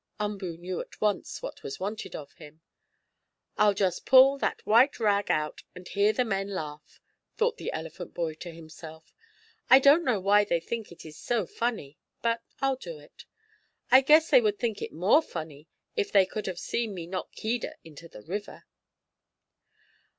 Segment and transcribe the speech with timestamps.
[0.19, 2.61] Umboo knew at once what was wanted of him.
[3.55, 6.99] "I'll just pull that white rag out and hear the men laugh,"
[7.37, 9.13] thought the elephant boy to himself.
[9.69, 13.25] "I don't know why they think it is so funny, but I'll do it.
[13.91, 17.31] I guess they would think it more funny if they could have seen me knock
[17.33, 18.63] Keedah into the river."